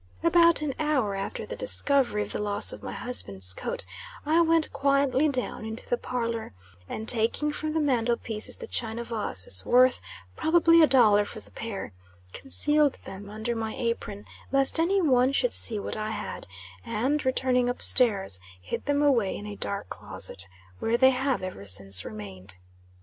About 0.23 0.63
an 0.63 0.73
hour 0.79 1.13
after 1.13 1.45
the 1.45 1.55
discovery 1.55 2.23
of 2.23 2.31
the 2.31 2.39
loss 2.41 2.73
of 2.73 2.81
my 2.81 2.93
husband's 2.93 3.53
coat, 3.53 3.85
I 4.25 4.41
went 4.41 4.73
quietly 4.73 5.29
down 5.29 5.63
into 5.63 5.87
the 5.87 5.95
parlor, 5.95 6.53
and 6.89 7.07
taking 7.07 7.51
from 7.51 7.73
the 7.73 7.79
mantle 7.79 8.17
piece 8.17 8.57
the 8.57 8.65
china 8.65 9.03
vases, 9.03 9.63
worth, 9.63 10.01
probably, 10.35 10.81
a 10.81 10.87
dollar 10.87 11.23
for 11.23 11.39
the 11.39 11.51
pair, 11.51 11.93
concealed 12.33 12.95
them 13.05 13.29
under 13.29 13.55
my 13.55 13.75
apron, 13.75 14.25
lest 14.51 14.79
any 14.79 15.03
one 15.03 15.33
should 15.33 15.53
see 15.53 15.77
what 15.77 15.95
I 15.95 16.09
had; 16.09 16.47
and, 16.83 17.23
returning 17.23 17.69
up 17.69 17.83
stairs, 17.83 18.39
hid 18.59 18.85
them 18.85 19.03
away 19.03 19.35
in 19.37 19.45
a 19.45 19.55
dark 19.55 19.89
closet, 19.89 20.47
where 20.79 20.97
they 20.97 21.11
have 21.11 21.43
ever 21.43 21.63
since 21.63 22.03
remained. 22.03 22.57